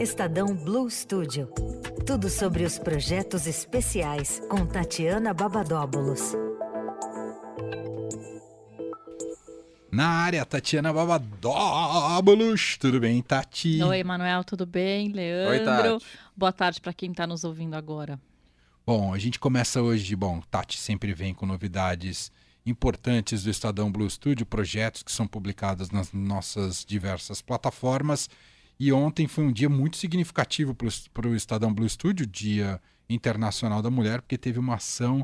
Estadão 0.00 0.54
Blue 0.54 0.88
Studio. 0.88 1.48
Tudo 2.06 2.30
sobre 2.30 2.62
os 2.62 2.78
projetos 2.78 3.48
especiais 3.48 4.40
com 4.48 4.64
Tatiana 4.64 5.34
Babadóbulos. 5.34 6.34
Na 9.90 10.06
área, 10.06 10.46
Tatiana 10.46 10.92
Babadóbulos. 10.92 12.76
Tudo 12.78 13.00
bem, 13.00 13.20
Tati? 13.20 13.82
Oi, 13.82 14.04
Manuel, 14.04 14.44
tudo 14.44 14.64
bem? 14.64 15.08
Leandro. 15.08 15.50
Oi, 15.50 15.64
Tati. 15.64 16.06
Boa 16.36 16.52
tarde 16.52 16.80
para 16.80 16.92
quem 16.92 17.10
está 17.10 17.26
nos 17.26 17.42
ouvindo 17.42 17.74
agora. 17.74 18.20
Bom, 18.86 19.12
a 19.12 19.18
gente 19.18 19.40
começa 19.40 19.82
hoje. 19.82 20.14
Bom, 20.14 20.40
Tati 20.48 20.78
sempre 20.78 21.12
vem 21.12 21.34
com 21.34 21.44
novidades 21.44 22.30
importantes 22.64 23.42
do 23.42 23.50
Estadão 23.50 23.90
Blue 23.90 24.08
Studio, 24.08 24.46
projetos 24.46 25.02
que 25.02 25.10
são 25.10 25.26
publicados 25.26 25.90
nas 25.90 26.12
nossas 26.12 26.84
diversas 26.84 27.42
plataformas. 27.42 28.30
E 28.80 28.92
ontem 28.92 29.26
foi 29.26 29.44
um 29.44 29.52
dia 29.52 29.68
muito 29.68 29.96
significativo 29.96 30.74
para 31.12 31.28
o 31.28 31.34
Estadão 31.34 31.72
Blue 31.74 31.88
Studio, 31.88 32.26
Dia 32.26 32.80
Internacional 33.08 33.82
da 33.82 33.90
Mulher, 33.90 34.20
porque 34.22 34.38
teve 34.38 34.58
uma 34.58 34.76
ação 34.76 35.22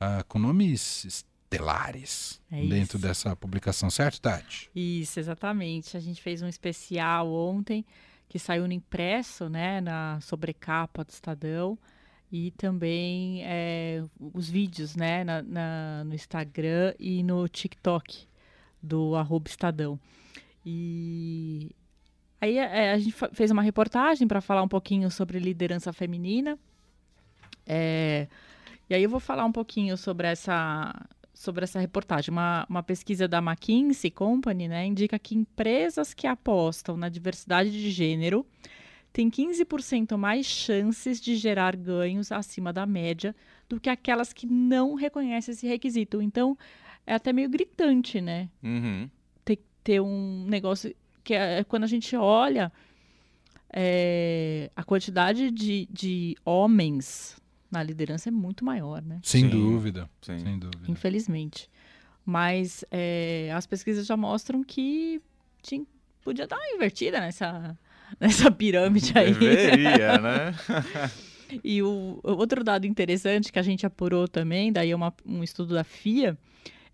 uh, 0.00 0.24
com 0.26 0.38
nomes 0.38 1.04
estelares 1.04 2.40
É 2.50 2.60
dentro 2.66 2.98
isso. 2.98 3.06
dessa 3.06 3.36
publicação, 3.36 3.88
certo, 3.90 4.20
Tati? 4.20 4.70
Isso, 4.74 5.20
exatamente. 5.20 5.96
A 5.96 6.00
gente 6.00 6.20
fez 6.20 6.42
um 6.42 6.48
especial 6.48 7.32
ontem 7.32 7.84
que 8.28 8.38
saiu 8.40 8.66
no 8.66 8.72
impresso, 8.72 9.48
né, 9.48 9.80
na 9.80 10.18
sobrecapa 10.20 11.04
do 11.04 11.10
Estadão 11.10 11.78
e 12.32 12.50
também 12.52 13.42
é, 13.44 14.02
os 14.34 14.50
vídeos, 14.50 14.96
né, 14.96 15.22
na, 15.22 15.42
na- 15.42 16.02
no 16.04 16.12
Instagram 16.12 16.92
e 16.98 17.22
no 17.22 17.46
TikTok 17.48 18.26
do 18.82 19.14
arroba 19.14 19.48
Estadão. 19.48 20.00
E 20.64 21.70
aí 22.40 22.58
é, 22.58 22.92
a 22.92 22.98
gente 22.98 23.14
fez 23.32 23.50
uma 23.50 23.62
reportagem 23.62 24.26
para 24.26 24.40
falar 24.40 24.62
um 24.62 24.68
pouquinho 24.68 25.10
sobre 25.10 25.38
liderança 25.38 25.92
feminina. 25.92 26.58
É, 27.66 28.28
e 28.88 28.94
aí 28.94 29.02
eu 29.02 29.10
vou 29.10 29.20
falar 29.20 29.44
um 29.44 29.52
pouquinho 29.52 29.96
sobre 29.96 30.26
essa 30.28 30.94
sobre 31.34 31.64
essa 31.64 31.78
reportagem. 31.78 32.32
Uma, 32.32 32.66
uma 32.68 32.82
pesquisa 32.82 33.28
da 33.28 33.38
McKinsey 33.38 34.10
Company 34.10 34.68
né, 34.68 34.86
indica 34.86 35.18
que 35.18 35.36
empresas 35.36 36.14
que 36.14 36.26
apostam 36.26 36.96
na 36.96 37.10
diversidade 37.10 37.70
de 37.70 37.90
gênero 37.90 38.46
têm 39.12 39.30
15% 39.30 40.16
mais 40.16 40.46
chances 40.46 41.20
de 41.20 41.36
gerar 41.36 41.76
ganhos 41.76 42.32
acima 42.32 42.72
da 42.72 42.86
média 42.86 43.36
do 43.68 43.78
que 43.78 43.90
aquelas 43.90 44.32
que 44.32 44.46
não 44.46 44.94
reconhecem 44.94 45.52
esse 45.52 45.66
requisito. 45.66 46.22
Então, 46.22 46.56
é 47.06 47.14
até 47.14 47.32
meio 47.32 47.48
gritante, 47.48 48.20
né? 48.20 48.48
Uhum. 48.62 49.08
Ter, 49.44 49.58
ter 49.84 50.00
um 50.00 50.44
negócio 50.46 50.94
que 51.26 51.34
é 51.34 51.64
quando 51.64 51.82
a 51.82 51.88
gente 51.88 52.14
olha 52.16 52.72
é, 53.72 54.70
a 54.76 54.84
quantidade 54.84 55.50
de, 55.50 55.88
de 55.90 56.36
homens 56.44 57.36
na 57.70 57.82
liderança 57.82 58.28
é 58.28 58.32
muito 58.32 58.64
maior, 58.64 59.02
né? 59.02 59.18
Sem 59.22 59.42
Sim. 59.42 59.48
dúvida. 59.50 60.08
Sim. 60.22 60.38
Sem 60.38 60.58
dúvida. 60.58 60.84
infelizmente. 60.90 61.68
Mas 62.24 62.84
é, 62.90 63.50
as 63.54 63.66
pesquisas 63.66 64.06
já 64.06 64.16
mostram 64.16 64.62
que 64.62 65.20
tinha- 65.62 65.84
podia 66.22 66.46
dar 66.46 66.56
uma 66.56 66.74
invertida 66.76 67.20
nessa, 67.20 67.76
nessa 68.20 68.50
pirâmide 68.50 69.12
aí. 69.16 69.34
Deveria, 69.34 70.18
né? 70.22 70.54
E 71.62 71.82
o, 71.82 72.20
o 72.22 72.30
outro 72.32 72.62
dado 72.64 72.86
interessante 72.86 73.52
que 73.52 73.58
a 73.58 73.62
gente 73.62 73.84
apurou 73.84 74.26
também, 74.28 74.72
daí 74.72 74.90
é 74.90 74.96
uma- 74.96 75.14
um 75.24 75.42
estudo 75.42 75.74
da 75.74 75.84
FIA, 75.84 76.38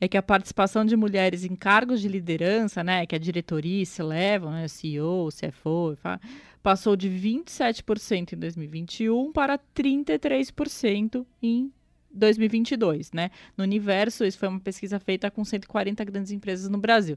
é 0.05 0.08
que 0.08 0.17
a 0.17 0.22
participação 0.22 0.84
de 0.84 0.97
mulheres 0.97 1.45
em 1.45 1.55
cargos 1.55 2.00
de 2.00 2.08
liderança, 2.08 2.83
né, 2.83 3.06
que 3.06 3.14
a 3.14 3.19
diretoria 3.19 3.86
se 3.86 4.03
levam, 4.03 4.50
né, 4.50 4.67
CEO, 4.67 5.28
CFO, 5.28 5.97
passou 6.61 6.97
de 6.97 7.08
27% 7.08 8.33
em 8.33 8.36
2021 8.36 9.30
para 9.33 9.56
33% 9.56 11.25
em 11.41 11.73
2022, 12.11 13.12
né? 13.12 13.30
No 13.57 13.63
universo, 13.63 14.24
isso 14.24 14.39
foi 14.39 14.48
uma 14.48 14.58
pesquisa 14.61 14.98
feita 14.98 15.30
com 15.30 15.45
140 15.45 16.05
grandes 16.05 16.33
empresas 16.33 16.69
no 16.69 16.79
Brasil. 16.79 17.17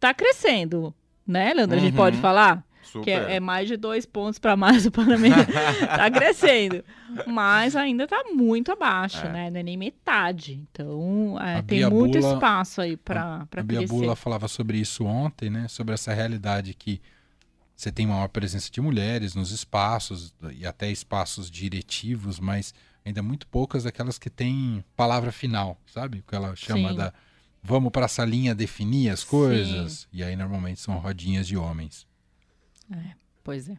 Tá 0.00 0.14
crescendo, 0.14 0.94
né, 1.26 1.52
Leandro? 1.52 1.76
A 1.76 1.80
gente 1.80 1.92
Uhum. 1.92 1.96
pode 1.98 2.16
falar? 2.16 2.64
Super. 2.82 3.04
Que 3.04 3.10
é, 3.10 3.36
é 3.36 3.40
mais 3.40 3.68
de 3.68 3.76
dois 3.76 4.04
pontos 4.06 4.38
para 4.40 4.56
mais 4.56 4.84
do 4.84 4.90
Panamá. 4.90 5.28
tá 5.96 6.10
crescendo. 6.10 6.84
Mas 7.26 7.76
ainda 7.76 8.06
tá 8.06 8.24
muito 8.32 8.72
abaixo, 8.72 9.24
É. 9.26 9.32
né? 9.32 9.50
Não 9.50 9.60
é 9.60 9.62
nem 9.62 9.76
metade. 9.76 10.54
Então, 10.70 11.38
é, 11.40 11.56
A 11.58 11.62
tem 11.62 11.78
Bia 11.78 11.90
muito 11.90 12.18
Bula- 12.18 12.34
espaço 12.34 12.80
aí 12.80 12.96
para 12.96 13.46
A 13.56 13.62
Bia 13.62 13.78
crescer. 13.78 13.86
Bula 13.94 14.16
falava 14.16 14.48
sobre 14.48 14.78
isso 14.78 15.04
ontem, 15.04 15.48
né? 15.50 15.68
Sobre 15.68 15.94
essa 15.94 16.12
realidade 16.12 16.74
que 16.74 17.00
você 17.76 17.90
tem 17.90 18.06
maior 18.06 18.28
presença 18.28 18.70
de 18.70 18.80
mulheres 18.80 19.34
nos 19.34 19.50
espaços 19.50 20.34
e 20.56 20.66
até 20.66 20.90
espaços 20.90 21.50
diretivos, 21.50 22.38
mas 22.38 22.72
ainda 23.04 23.22
muito 23.22 23.46
poucas 23.48 23.84
daquelas 23.84 24.18
que 24.18 24.30
têm 24.30 24.84
palavra 24.96 25.32
final, 25.32 25.76
sabe? 25.86 26.18
O 26.18 26.22
que 26.22 26.34
ela 26.34 26.54
chama 26.54 26.90
Sim. 26.90 26.94
da 26.96 27.12
vamos 27.64 27.90
para 27.90 28.04
essa 28.06 28.24
linha 28.24 28.54
definir 28.54 29.10
as 29.10 29.20
Sim. 29.20 29.26
coisas. 29.26 30.06
E 30.12 30.22
aí 30.22 30.36
normalmente 30.36 30.80
são 30.80 30.96
rodinhas 30.98 31.46
de 31.46 31.56
homens. 31.56 32.06
Pois 33.44 33.68
é. 33.68 33.76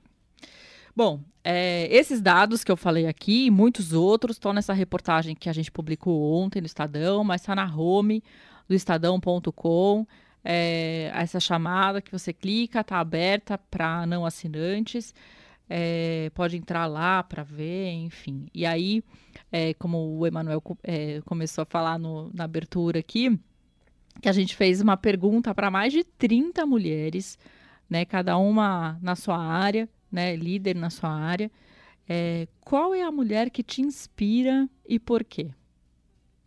Bom, 0.95 1.21
é, 1.43 1.87
esses 1.89 2.21
dados 2.21 2.63
que 2.63 2.71
eu 2.71 2.77
falei 2.77 3.07
aqui 3.07 3.45
e 3.47 3.51
muitos 3.51 3.93
outros 3.93 4.35
estão 4.35 4.53
nessa 4.53 4.73
reportagem 4.73 5.35
que 5.35 5.49
a 5.49 5.53
gente 5.53 5.71
publicou 5.71 6.33
ontem 6.35 6.61
no 6.61 6.67
Estadão, 6.67 7.23
mas 7.23 7.41
está 7.41 7.55
na 7.55 7.65
home 7.75 8.23
do 8.67 8.75
estadão.com. 8.75 10.05
É, 10.45 11.09
essa 11.15 11.39
chamada 11.39 12.01
que 12.01 12.11
você 12.11 12.31
clica 12.33 12.81
está 12.81 12.99
aberta 12.99 13.57
para 13.57 14.05
não 14.05 14.25
assinantes. 14.25 15.15
É, 15.69 16.29
pode 16.35 16.57
entrar 16.57 16.85
lá 16.85 17.23
para 17.23 17.41
ver, 17.41 17.89
enfim. 17.93 18.47
E 18.53 18.65
aí, 18.65 19.01
é, 19.51 19.73
como 19.75 20.17
o 20.19 20.27
Emanuel 20.27 20.61
é, 20.83 21.21
começou 21.25 21.63
a 21.63 21.65
falar 21.65 21.97
no- 21.97 22.29
na 22.33 22.43
abertura 22.43 22.99
aqui, 22.99 23.39
que 24.21 24.29
a 24.29 24.33
gente 24.33 24.55
fez 24.55 24.81
uma 24.81 24.97
pergunta 24.97 25.55
para 25.55 25.71
mais 25.71 25.91
de 25.91 26.03
30 26.03 26.65
mulheres 26.65 27.39
né? 27.89 28.05
Cada 28.05 28.37
uma 28.37 28.97
na 29.01 29.15
sua 29.15 29.37
área, 29.37 29.87
né? 30.11 30.35
Líder 30.35 30.75
na 30.75 30.89
sua 30.89 31.09
área. 31.09 31.51
É, 32.07 32.47
qual 32.61 32.93
é 32.93 33.01
a 33.01 33.11
mulher 33.11 33.49
que 33.49 33.63
te 33.63 33.81
inspira 33.81 34.69
e 34.87 34.99
por 34.99 35.23
quê? 35.23 35.51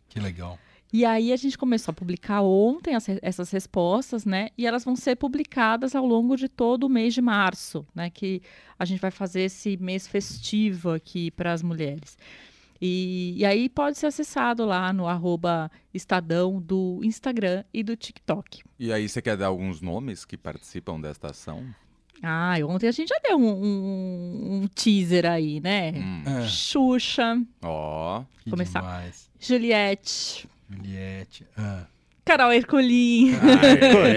Que 0.07 0.19
legal. 0.19 0.59
E 0.91 1.03
aí 1.03 1.33
a 1.33 1.35
gente 1.35 1.57
começou 1.57 1.91
a 1.91 1.95
publicar 1.95 2.41
ontem 2.41 2.95
as 2.95 3.07
essas 3.21 3.51
respostas, 3.51 4.25
né? 4.25 4.49
E 4.57 4.65
elas 4.65 4.85
vão 4.85 4.95
ser 4.95 5.15
publicadas 5.17 5.95
ao 5.95 6.05
longo 6.05 6.35
de 6.37 6.47
todo 6.47 6.85
o 6.85 6.89
mês 6.89 7.13
de 7.13 7.21
março, 7.21 7.85
né? 7.93 8.09
Que 8.09 8.41
a 8.79 8.85
gente 8.85 9.01
vai 9.01 9.11
fazer 9.11 9.41
esse 9.41 9.75
mês 9.77 10.07
festivo 10.07 10.91
aqui 10.91 11.29
para 11.31 11.51
as 11.51 11.61
mulheres. 11.61 12.17
E, 12.81 13.33
e 13.37 13.45
aí 13.45 13.67
pode 13.69 13.97
ser 13.97 14.07
acessado 14.07 14.65
lá 14.65 14.91
no 14.93 15.07
arroba 15.07 15.71
Estadão 15.93 16.61
do 16.61 16.99
Instagram 17.03 17.63
e 17.73 17.83
do 17.83 17.95
TikTok. 17.95 18.61
E 18.79 18.93
aí, 18.93 19.07
você 19.09 19.21
quer 19.21 19.35
dar 19.37 19.47
alguns 19.47 19.81
nomes 19.81 20.23
que 20.25 20.37
participam 20.37 20.99
desta 21.01 21.31
ação? 21.31 21.65
Ah, 22.21 22.55
ontem 22.67 22.87
a 22.87 22.91
gente 22.91 23.09
já 23.09 23.19
deu 23.23 23.37
um, 23.37 23.45
um- 23.47 24.61
um 24.63 24.67
teaser 24.67 25.25
aí, 25.25 25.59
né? 25.59 25.91
Hum. 25.91 26.23
É, 26.25 26.47
Xuxa, 26.47 27.39
Ó, 27.63 28.23
que 28.43 28.49
Começar. 28.49 28.79
demais. 28.81 29.29
Juliette, 29.39 30.47
Juliette. 30.69 31.45
Ah, 31.55 31.85
Carol 32.25 32.51
Ercolim. 32.53 33.33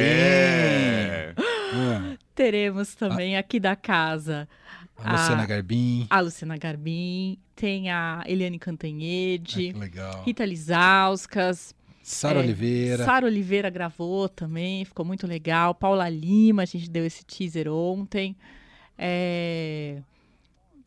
é. 0.01 1.35
ah, 1.37 2.17
Teremos 2.35 2.95
também 2.95 3.37
aqui 3.37 3.61
da 3.61 3.77
casa 3.77 4.49
a 4.97 5.13
Luciana 5.13 5.43
Ah, 5.43 5.47
Garbim. 5.47 6.07
a 6.11 6.21
Luciana 6.21 6.57
Garbim, 6.59 7.39
tem 7.61 7.91
a 7.91 8.23
Eliane 8.27 8.57
Ah, 8.57 8.61
Cantanhede, 8.65 9.73
que 9.73 9.79
legal. 9.79 10.23
Rita 10.25 10.45
Lizauskas, 10.47 11.75
Sara 12.03 12.41
é, 12.41 12.43
Oliveira. 12.43 13.05
Sara 13.05 13.27
Oliveira 13.27 13.69
gravou 13.69 14.29
também, 14.29 14.85
ficou 14.85 15.05
muito 15.05 15.27
legal. 15.27 15.75
Paula 15.75 16.09
Lima, 16.09 16.63
a 16.63 16.65
gente 16.65 16.89
deu 16.89 17.05
esse 17.05 17.25
teaser 17.25 17.69
ontem. 17.71 18.35
É, 18.97 20.03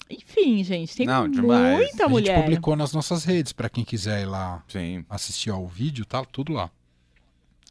Enfim, 0.09 0.63
gente, 0.63 0.95
tem 0.95 1.05
Não, 1.07 1.29
demais. 1.29 1.77
muita 1.77 2.03
a 2.05 2.07
gente 2.07 2.09
mulher. 2.09 2.41
publicou 2.43 2.75
nas 2.75 2.91
nossas 2.93 3.23
redes 3.23 3.53
para 3.53 3.69
quem 3.69 3.83
quiser 3.83 4.21
ir 4.23 4.25
lá 4.25 4.63
Sim. 4.67 5.05
assistir 5.09 5.49
ao 5.49 5.67
vídeo, 5.67 6.05
tá 6.05 6.23
tudo 6.25 6.53
lá. 6.53 6.69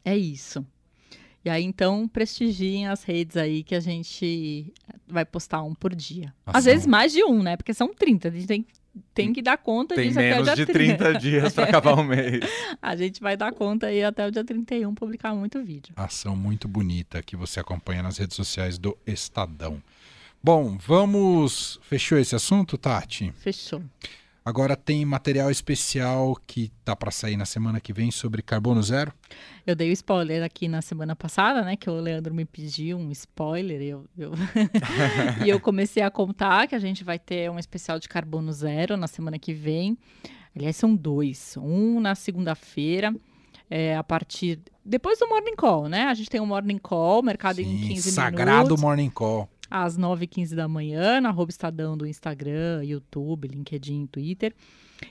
É 0.03 0.17
isso. 0.17 0.65
E 1.45 1.49
aí, 1.49 1.63
então, 1.63 2.07
prestigiem 2.07 2.87
as 2.87 3.03
redes 3.03 3.35
aí 3.37 3.63
que 3.63 3.75
a 3.75 3.79
gente 3.81 4.73
vai 5.07 5.25
postar 5.25 5.61
um 5.61 5.75
por 5.75 5.93
dia. 5.93 6.33
Às 6.45 6.55
Ação. 6.55 6.71
vezes 6.71 6.87
mais 6.87 7.11
de 7.11 7.23
um, 7.23 7.43
né? 7.43 7.57
Porque 7.57 7.73
são 7.73 7.93
30. 7.93 8.29
A 8.29 8.31
gente 8.31 8.47
tem, 8.47 8.65
tem 9.13 9.33
que 9.33 9.41
dar 9.41 9.57
conta 9.57 9.95
Tem 9.95 10.07
disso 10.07 10.19
até 10.19 10.29
o 10.39 10.43
menos 10.43 10.55
dia 10.55 10.65
de 10.65 10.73
30 10.73 11.13
dias 11.15 11.53
para 11.53 11.63
acabar 11.65 11.93
o 11.93 12.03
mês. 12.03 12.41
A 12.81 12.95
gente 12.95 13.19
vai 13.21 13.35
dar 13.35 13.51
conta 13.51 13.87
aí 13.87 14.03
até 14.03 14.27
o 14.27 14.31
dia 14.31 14.43
31 14.43 14.93
publicar 14.93 15.33
muito 15.33 15.63
vídeo. 15.63 15.93
Ação 15.95 16.35
muito 16.35 16.67
bonita 16.67 17.21
que 17.23 17.35
você 17.35 17.59
acompanha 17.59 18.03
nas 18.03 18.17
redes 18.17 18.35
sociais 18.35 18.77
do 18.77 18.97
Estadão. 19.05 19.81
Bom, 20.43 20.77
vamos. 20.77 21.79
Fechou 21.83 22.17
esse 22.17 22.35
assunto, 22.35 22.77
Tati? 22.77 23.31
Fechou. 23.37 23.81
Agora 24.45 24.75
tem 24.75 25.05
material 25.05 25.49
especial 25.49 26.35
que 26.45 26.69
tá 26.83 26.93
para 26.93 27.11
sair 27.11 27.37
na 27.37 27.45
semana 27.45 27.79
que 27.79 27.93
vem 27.93 28.11
sobre 28.11 28.41
carbono 28.41 28.83
zero. 28.83 29.13
Eu 29.65 29.73
dei 29.73 29.89
o 29.89 29.93
spoiler 29.93 30.43
aqui 30.43 30.67
na 30.67 30.81
semana 30.81 31.15
passada, 31.15 31.61
né? 31.61 31.77
Que 31.77 31.89
o 31.89 31.93
Leandro 31.93 32.33
me 32.33 32.43
pediu 32.43 32.97
um 32.97 33.09
spoiler. 33.11 33.81
Eu, 33.81 34.05
eu... 34.17 34.33
e 35.45 35.49
eu 35.49 35.61
comecei 35.61 36.03
a 36.03 36.11
contar 36.11 36.67
que 36.67 36.75
a 36.75 36.79
gente 36.79 37.05
vai 37.05 37.17
ter 37.17 37.49
um 37.49 37.57
especial 37.57 37.99
de 37.99 38.09
carbono 38.09 38.51
zero 38.51 38.97
na 38.97 39.07
semana 39.07 39.39
que 39.39 39.53
vem. 39.53 39.97
Aliás, 40.53 40.75
são 40.75 40.93
dois. 40.93 41.55
Um 41.57 42.01
na 42.01 42.13
segunda-feira, 42.13 43.15
é, 43.69 43.95
a 43.95 44.03
partir. 44.03 44.59
Depois 44.83 45.19
do 45.19 45.27
Morning 45.29 45.55
Call, 45.55 45.87
né? 45.87 46.03
A 46.03 46.13
gente 46.13 46.29
tem 46.29 46.41
um 46.41 46.45
Morning 46.45 46.77
Call, 46.77 47.23
mercado 47.23 47.55
Sim, 47.55 47.63
em 47.63 47.87
15 47.87 48.11
sagrado 48.11 48.63
minutos. 48.65 48.81
Morning 48.81 49.09
Call. 49.09 49.49
Às 49.75 49.97
9h15 49.97 50.53
da 50.53 50.67
manhã, 50.67 51.19
na 51.19 51.29
arroba 51.29 51.49
Estadão 51.49 51.97
do 51.97 52.05
Instagram, 52.05 52.83
YouTube, 52.83 53.47
LinkedIn, 53.47 54.05
Twitter. 54.05 54.53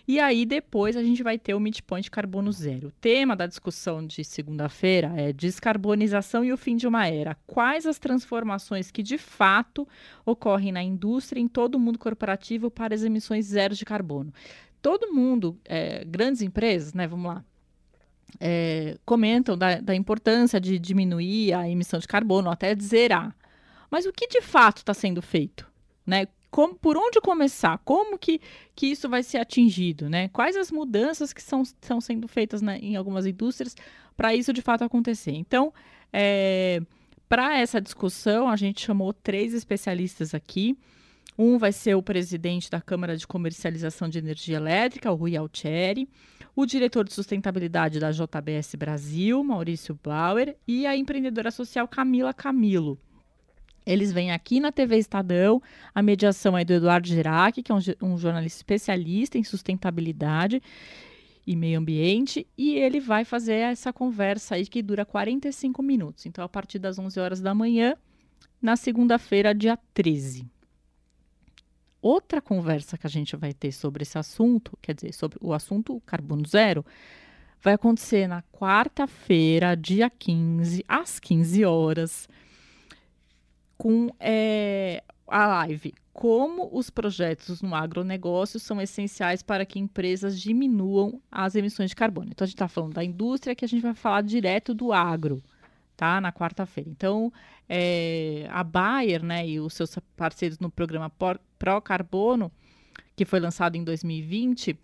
E 0.06 0.20
aí, 0.20 0.46
depois, 0.46 0.96
a 0.96 1.02
gente 1.02 1.20
vai 1.20 1.36
ter 1.36 1.52
o 1.52 1.58
Midpoint 1.58 2.08
Carbono 2.08 2.52
Zero. 2.52 2.86
O 2.86 2.92
tema 2.92 3.34
da 3.34 3.48
discussão 3.48 4.06
de 4.06 4.22
segunda-feira 4.22 5.12
é 5.16 5.32
descarbonização 5.32 6.44
e 6.44 6.52
o 6.52 6.56
fim 6.56 6.76
de 6.76 6.86
uma 6.86 7.08
era. 7.08 7.36
Quais 7.44 7.86
as 7.86 7.98
transformações 7.98 8.92
que, 8.92 9.02
de 9.02 9.18
fato, 9.18 9.86
ocorrem 10.24 10.70
na 10.70 10.80
indústria 10.80 11.40
em 11.40 11.48
todo 11.48 11.74
o 11.74 11.80
mundo 11.80 11.98
corporativo 11.98 12.70
para 12.70 12.94
as 12.94 13.02
emissões 13.02 13.46
zero 13.46 13.74
de 13.74 13.84
carbono? 13.84 14.32
Todo 14.80 15.12
mundo, 15.12 15.58
é, 15.64 16.04
grandes 16.04 16.40
empresas, 16.40 16.94
né? 16.94 17.08
Vamos 17.08 17.26
lá. 17.26 17.44
é, 18.40 18.96
comentam 19.04 19.58
da, 19.58 19.80
da 19.80 19.94
importância 19.94 20.60
de 20.60 20.78
diminuir 20.78 21.52
a 21.52 21.68
emissão 21.68 21.98
de 21.98 22.06
carbono, 22.06 22.48
até 22.48 22.76
de 22.76 22.84
zerar. 22.84 23.36
Mas 23.92 24.06
o 24.06 24.12
que 24.12 24.26
de 24.26 24.40
fato 24.40 24.78
está 24.78 24.94
sendo 24.94 25.20
feito? 25.20 25.70
Né? 26.06 26.26
Como, 26.50 26.74
por 26.74 26.96
onde 26.96 27.20
começar? 27.20 27.76
Como 27.84 28.18
que, 28.18 28.40
que 28.74 28.86
isso 28.86 29.06
vai 29.06 29.22
ser 29.22 29.36
atingido? 29.36 30.08
Né? 30.08 30.28
Quais 30.28 30.56
as 30.56 30.70
mudanças 30.70 31.30
que 31.30 31.42
são, 31.42 31.60
estão 31.60 32.00
sendo 32.00 32.26
feitas 32.26 32.62
né, 32.62 32.78
em 32.78 32.96
algumas 32.96 33.26
indústrias 33.26 33.76
para 34.16 34.34
isso 34.34 34.50
de 34.50 34.62
fato 34.62 34.82
acontecer? 34.82 35.32
Então, 35.32 35.74
é, 36.10 36.80
para 37.28 37.58
essa 37.58 37.82
discussão, 37.82 38.48
a 38.48 38.56
gente 38.56 38.80
chamou 38.80 39.12
três 39.12 39.52
especialistas 39.52 40.34
aqui. 40.34 40.74
Um 41.38 41.58
vai 41.58 41.70
ser 41.70 41.94
o 41.94 42.02
presidente 42.02 42.70
da 42.70 42.80
Câmara 42.80 43.14
de 43.14 43.26
Comercialização 43.26 44.08
de 44.08 44.18
Energia 44.18 44.56
Elétrica, 44.56 45.12
o 45.12 45.16
Rui 45.16 45.36
Altieri, 45.36 46.08
o 46.56 46.64
diretor 46.64 47.04
de 47.04 47.12
sustentabilidade 47.12 48.00
da 48.00 48.10
JBS 48.10 48.74
Brasil, 48.74 49.44
Maurício 49.44 49.98
Bauer, 50.02 50.56
e 50.66 50.86
a 50.86 50.96
empreendedora 50.96 51.50
social 51.50 51.86
Camila 51.86 52.32
Camilo. 52.32 52.98
Eles 53.84 54.12
vêm 54.12 54.30
aqui 54.30 54.60
na 54.60 54.70
TV 54.70 54.96
Estadão, 54.96 55.60
a 55.94 56.02
mediação 56.02 56.56
é 56.56 56.64
do 56.64 56.72
Eduardo 56.72 57.08
Gerac, 57.08 57.62
que 57.62 57.72
é 57.72 57.74
um, 57.74 57.78
um, 58.02 58.16
jornalista 58.16 58.58
especialista 58.58 59.38
em 59.38 59.44
sustentabilidade 59.44 60.62
e 61.44 61.56
meio 61.56 61.80
ambiente, 61.80 62.46
e 62.56 62.76
ele 62.76 63.00
vai 63.00 63.24
fazer 63.24 63.54
essa 63.54 63.92
conversa 63.92 64.54
aí 64.54 64.64
que 64.64 64.80
dura 64.80 65.04
45 65.04 65.82
minutos. 65.82 66.26
Então, 66.26 66.44
a 66.44 66.48
partir 66.48 66.78
das 66.78 66.98
11 66.98 67.18
horas 67.18 67.40
da 67.40 67.52
manhã, 67.52 67.96
na 68.60 68.76
segunda-feira, 68.76 69.52
dia 69.52 69.76
13. 69.92 70.48
Outra 72.00 72.40
conversa 72.40 72.96
que 72.96 73.06
a 73.06 73.10
gente 73.10 73.34
vai 73.36 73.52
ter 73.52 73.72
sobre 73.72 74.02
esse 74.02 74.16
assunto, 74.18 74.78
quer 74.80 74.94
dizer, 74.94 75.12
sobre 75.12 75.38
o 75.40 75.52
assunto 75.52 76.00
carbono 76.06 76.46
zero, 76.46 76.84
vai 77.60 77.74
acontecer 77.74 78.28
na 78.28 78.42
quarta-feira, 78.42 79.76
dia 79.76 80.10
15, 80.10 80.84
às 80.86 81.18
15 81.18 81.64
horas 81.64 82.28
com 83.82 84.10
é, 84.20 85.02
a 85.26 85.44
live 85.48 85.92
Como 86.12 86.70
os 86.72 86.88
projetos 86.88 87.60
no 87.62 87.74
agronegócio 87.74 88.60
são 88.60 88.80
essenciais 88.80 89.42
para 89.42 89.66
que 89.66 89.76
empresas 89.76 90.40
diminuam 90.40 91.20
as 91.28 91.56
emissões 91.56 91.90
de 91.90 91.96
carbono. 91.96 92.28
Então, 92.30 92.44
a 92.44 92.46
gente 92.46 92.54
está 92.54 92.68
falando 92.68 92.94
da 92.94 93.02
indústria, 93.02 93.56
que 93.56 93.64
a 93.64 93.68
gente 93.68 93.82
vai 93.82 93.92
falar 93.92 94.22
direto 94.22 94.72
do 94.72 94.92
agro, 94.92 95.42
tá? 95.96 96.20
Na 96.20 96.32
quarta-feira. 96.32 96.88
Então, 96.88 97.32
é, 97.68 98.46
a 98.52 98.62
Bayer 98.62 99.20
né, 99.20 99.48
e 99.48 99.58
os 99.58 99.74
seus 99.74 99.98
parceiros 100.16 100.60
no 100.60 100.70
programa 100.70 101.10
Pro 101.58 101.80
Carbono, 101.82 102.52
que 103.16 103.24
foi 103.24 103.40
lançado 103.40 103.74
em 103.74 103.82
2020, 103.82 104.78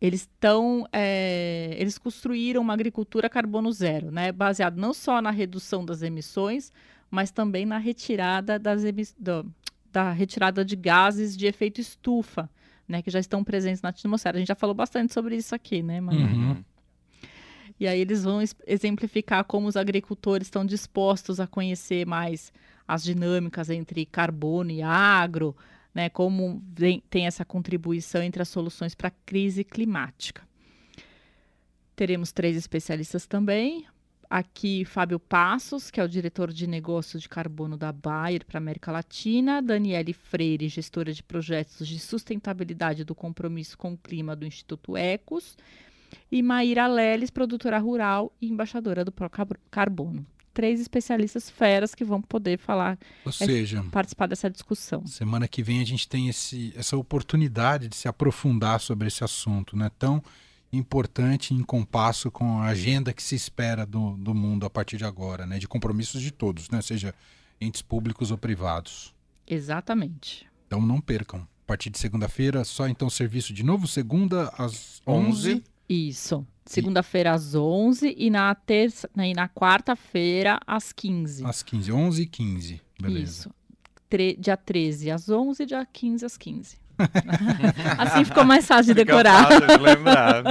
eles 0.00 0.22
estão 0.22 0.88
é, 0.92 1.76
eles 1.78 1.98
construíram 1.98 2.62
uma 2.62 2.72
agricultura 2.74 3.30
carbono 3.30 3.70
zero, 3.70 4.10
né, 4.10 4.32
baseado 4.32 4.76
não 4.76 4.92
só 4.92 5.22
na 5.22 5.30
redução 5.30 5.84
das 5.84 6.02
emissões, 6.02 6.72
mas 7.12 7.30
também 7.30 7.66
na 7.66 7.76
retirada 7.76 8.58
das 8.58 8.82
do, 9.18 9.46
da 9.92 10.10
retirada 10.12 10.64
de 10.64 10.74
gases 10.74 11.36
de 11.36 11.46
efeito 11.46 11.78
estufa, 11.78 12.48
né, 12.88 13.02
que 13.02 13.10
já 13.10 13.20
estão 13.20 13.44
presentes 13.44 13.82
na 13.82 13.90
atmosfera. 13.90 14.38
A 14.38 14.40
gente 14.40 14.48
já 14.48 14.54
falou 14.54 14.74
bastante 14.74 15.12
sobre 15.12 15.36
isso 15.36 15.54
aqui, 15.54 15.82
né, 15.82 16.00
Manu? 16.00 16.20
Uhum. 16.20 16.64
E 17.78 17.86
aí 17.86 18.00
eles 18.00 18.24
vão 18.24 18.40
exemplificar 18.66 19.44
como 19.44 19.66
os 19.66 19.76
agricultores 19.76 20.46
estão 20.46 20.64
dispostos 20.64 21.38
a 21.38 21.46
conhecer 21.46 22.06
mais 22.06 22.50
as 22.88 23.04
dinâmicas 23.04 23.68
entre 23.68 24.06
carbono 24.06 24.70
e 24.70 24.80
agro, 24.80 25.54
né, 25.94 26.08
como 26.08 26.62
vem, 26.74 27.02
tem 27.10 27.26
essa 27.26 27.44
contribuição 27.44 28.22
entre 28.22 28.40
as 28.40 28.48
soluções 28.48 28.94
para 28.94 29.08
a 29.08 29.14
crise 29.26 29.64
climática. 29.64 30.48
Teremos 31.94 32.32
três 32.32 32.56
especialistas 32.56 33.26
também. 33.26 33.86
Aqui, 34.34 34.86
Fábio 34.86 35.18
Passos, 35.18 35.90
que 35.90 36.00
é 36.00 36.02
o 36.02 36.08
diretor 36.08 36.54
de 36.54 36.66
negócios 36.66 37.20
de 37.20 37.28
carbono 37.28 37.76
da 37.76 37.92
Bayer 37.92 38.46
para 38.46 38.56
a 38.56 38.62
América 38.62 38.90
Latina, 38.90 39.60
Daniele 39.60 40.14
Freire, 40.14 40.70
gestora 40.70 41.12
de 41.12 41.22
projetos 41.22 41.86
de 41.86 41.98
sustentabilidade 41.98 43.04
do 43.04 43.14
compromisso 43.14 43.76
com 43.76 43.92
o 43.92 43.98
clima 43.98 44.34
do 44.34 44.46
Instituto 44.46 44.96
Ecos, 44.96 45.54
e 46.30 46.42
Maíra 46.42 46.86
Leles, 46.86 47.28
produtora 47.28 47.78
rural 47.78 48.32
e 48.40 48.48
embaixadora 48.48 49.04
do 49.04 49.12
Pro 49.12 49.30
Carbono. 49.70 50.24
Três 50.54 50.80
especialistas 50.80 51.50
feras 51.50 51.94
que 51.94 52.02
vão 52.02 52.22
poder 52.22 52.58
falar, 52.58 52.98
Ou 53.26 53.32
seja, 53.32 53.80
é, 53.80 53.90
participar 53.90 54.28
dessa 54.28 54.48
discussão. 54.48 55.06
Semana 55.06 55.46
que 55.46 55.62
vem 55.62 55.82
a 55.82 55.84
gente 55.84 56.08
tem 56.08 56.30
esse, 56.30 56.72
essa 56.74 56.96
oportunidade 56.96 57.86
de 57.86 57.96
se 57.96 58.08
aprofundar 58.08 58.80
sobre 58.80 59.08
esse 59.08 59.22
assunto, 59.22 59.76
né? 59.76 59.90
Tão 59.98 60.22
importante 60.72 61.52
em 61.52 61.62
compasso 61.62 62.30
com 62.30 62.60
a 62.60 62.66
agenda 62.66 63.12
que 63.12 63.22
se 63.22 63.34
espera 63.34 63.84
do, 63.84 64.16
do 64.16 64.34
mundo 64.34 64.64
a 64.64 64.70
partir 64.70 64.96
de 64.96 65.04
agora, 65.04 65.46
né? 65.46 65.58
De 65.58 65.68
compromissos 65.68 66.22
de 66.22 66.30
todos, 66.30 66.70
né? 66.70 66.80
Seja 66.80 67.14
entes 67.60 67.82
públicos 67.82 68.30
ou 68.30 68.38
privados. 68.38 69.14
Exatamente. 69.46 70.46
Então 70.66 70.80
não 70.80 71.00
percam. 71.00 71.40
A 71.40 71.66
partir 71.66 71.90
de 71.90 71.98
segunda-feira, 71.98 72.64
só 72.64 72.88
então 72.88 73.08
serviço 73.08 73.52
de 73.52 73.62
novo, 73.62 73.86
segunda 73.86 74.52
às 74.58 75.00
11. 75.06 75.62
Isso. 75.88 76.46
Segunda-feira 76.64 77.32
às 77.32 77.54
11 77.54 78.14
e 78.16 78.30
na 78.30 78.54
terça 78.54 79.10
né, 79.14 79.30
e 79.30 79.34
na 79.34 79.48
quarta-feira 79.48 80.58
às 80.66 80.92
15. 80.92 81.44
Às 81.44 81.62
15, 81.62 81.92
11 81.92 82.22
e 82.22 82.26
15. 82.26 82.80
Beleza. 83.00 83.24
Isso. 83.24 83.50
Tre 84.08 84.36
dia 84.38 84.56
13 84.56 85.10
às 85.10 85.28
11, 85.28 85.66
dia 85.66 85.86
15 85.86 86.24
às 86.24 86.36
15. 86.36 86.76
assim 88.12 88.24
ficou 88.26 88.44
mais 88.44 88.66
fácil 88.66 88.94
de 88.94 89.00
Fica 89.00 89.12
decorar. 89.12 89.46
fácil 89.48 89.66
de 89.66 89.82
lembrar. 89.82 90.42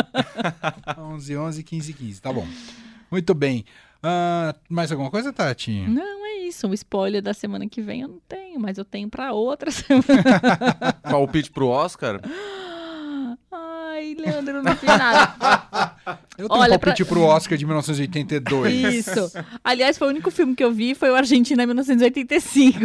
11, 0.97 1.37
11, 1.37 1.63
15, 1.63 1.93
15. 1.93 2.21
Tá 2.21 2.31
bom. 2.33 2.45
Muito 3.09 3.33
bem. 3.33 3.65
Uh, 4.03 4.57
mais 4.69 4.91
alguma 4.91 5.11
coisa, 5.11 5.31
Tati? 5.31 5.85
Não, 5.87 6.25
é 6.25 6.39
isso. 6.47 6.67
O 6.67 6.73
spoiler 6.73 7.21
da 7.21 7.33
semana 7.33 7.67
que 7.69 7.81
vem 7.81 8.01
eu 8.01 8.07
não 8.07 8.19
tenho, 8.27 8.59
mas 8.59 8.77
eu 8.77 8.85
tenho 8.85 9.07
para 9.09 9.31
outra 9.31 9.69
semana. 9.71 10.03
Palpite 11.03 11.51
pro 11.51 11.67
Oscar? 11.67 12.19
Ai, 13.51 14.15
Leandro, 14.17 14.63
não 14.63 14.75
fiz 14.75 14.87
nada. 14.89 15.35
Eu 16.37 16.47
tenho 16.49 16.61
Olha, 16.61 16.75
um 16.75 16.79
palpite 16.79 17.05
pro 17.05 17.21
Oscar 17.21 17.57
de 17.57 17.65
1982. 17.65 18.93
Isso. 18.95 19.31
Aliás, 19.63 19.97
foi 19.97 20.07
o 20.07 20.09
único 20.09 20.31
filme 20.31 20.55
que 20.55 20.63
eu 20.63 20.71
vi, 20.71 20.95
foi 20.95 21.11
o 21.11 21.15
Argentina 21.15 21.63
1985. 21.65 22.79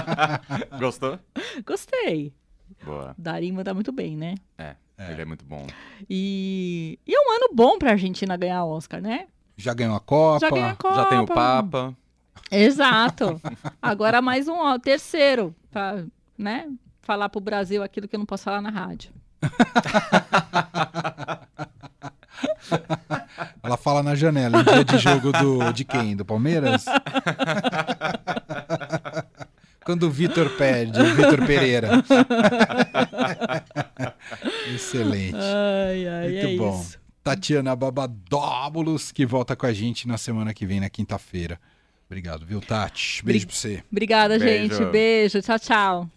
Gostou? 0.80 1.18
Gostei. 1.66 2.32
Boa. 2.84 3.14
Darim 3.18 3.52
manda 3.52 3.74
muito 3.74 3.92
bem, 3.92 4.16
né? 4.16 4.34
É, 4.56 4.74
É. 4.96 5.12
ele 5.12 5.22
é 5.22 5.24
muito 5.24 5.44
bom. 5.44 5.66
E, 6.08 6.98
e 7.06 7.14
é 7.14 7.18
um 7.20 7.34
ano 7.36 7.50
bom 7.54 7.78
pra 7.78 7.90
Argentina 7.92 8.36
ganhar 8.36 8.64
Oscar, 8.64 9.00
né? 9.00 9.26
Já 9.56 9.74
ganhou 9.74 9.96
a 9.96 10.00
Copa. 10.00 10.40
Já 10.46 10.50
ganhou 10.50 10.68
a 10.70 10.76
Copa. 10.76 10.94
Já 10.94 11.04
tem 11.06 11.18
o 11.18 11.26
Papa. 11.26 11.94
Exato. 12.50 13.40
Agora 13.82 14.22
mais 14.22 14.48
um, 14.48 14.56
ó, 14.58 14.78
terceiro, 14.78 15.54
pra, 15.70 16.04
né? 16.36 16.68
Falar 17.02 17.28
pro 17.28 17.40
Brasil 17.40 17.82
aquilo 17.82 18.06
que 18.06 18.14
eu 18.16 18.18
não 18.18 18.26
posso 18.26 18.44
falar 18.44 18.60
na 18.62 18.70
rádio. 18.70 19.10
Ela 23.62 23.76
fala 23.76 24.02
na 24.02 24.14
janela, 24.14 24.60
em 24.60 24.64
dia 24.64 24.84
de 24.84 24.98
jogo 24.98 25.32
do, 25.32 25.72
de 25.72 25.84
quem? 25.84 26.16
Do 26.16 26.24
Palmeiras? 26.24 26.84
Quando 29.88 30.02
o 30.02 30.10
Vitor 30.10 30.50
perde, 30.50 31.00
o 31.00 31.14
Vitor 31.14 31.46
Pereira. 31.46 32.04
Excelente. 34.74 35.34
Ai, 35.34 36.06
ai, 36.06 36.30
Muito 36.30 36.46
é 36.46 36.56
bom. 36.58 36.78
isso. 36.82 36.98
Tatiana 37.24 37.74
Babadóbulos, 37.74 39.10
que 39.10 39.24
volta 39.24 39.56
com 39.56 39.64
a 39.64 39.72
gente 39.72 40.06
na 40.06 40.18
semana 40.18 40.52
que 40.52 40.66
vem, 40.66 40.78
na 40.78 40.90
quinta-feira. 40.90 41.58
Obrigado, 42.06 42.44
viu, 42.44 42.60
Tati? 42.60 43.24
Beijo 43.24 43.46
pra 43.46 43.56
você. 43.56 43.82
Obrigada, 43.90 44.38
Beijo. 44.38 44.74
gente. 44.76 44.90
Beijo. 44.90 45.40
Tchau, 45.40 45.58
tchau. 45.58 46.10